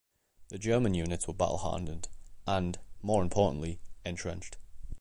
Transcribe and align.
The 0.49 0.57
German 0.57 0.95
units 0.95 1.27
were 1.27 1.33
battle-hardened 1.35 2.09
and, 2.47 2.79
more 3.03 3.21
importantly, 3.21 3.81
entrenched. 4.03 4.57